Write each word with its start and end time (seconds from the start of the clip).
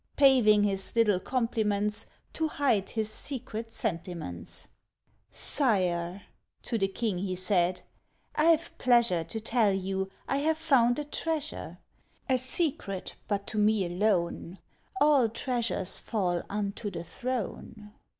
Paving 0.15 0.63
his 0.63 0.95
little 0.95 1.19
compliments, 1.19 2.07
To 2.33 2.47
hide 2.47 2.89
his 2.89 3.07
secret 3.07 3.71
sentiments. 3.71 4.67
"Sire," 5.29 6.23
to 6.63 6.79
the 6.79 6.87
King, 6.87 7.19
he 7.19 7.35
said, 7.35 7.81
"I've 8.33 8.75
pleasure 8.79 9.23
To 9.23 9.39
tell 9.39 9.71
you 9.71 10.09
I 10.27 10.37
have 10.37 10.57
found 10.57 10.97
a 10.97 11.03
treasure; 11.03 11.77
A 12.27 12.39
secret, 12.39 13.13
but 13.27 13.45
to 13.45 13.59
me 13.59 13.85
alone 13.85 14.57
All 14.99 15.29
treasures 15.29 15.99
fall 15.99 16.41
unto 16.49 16.89
the 16.89 17.03
throne." 17.03 17.91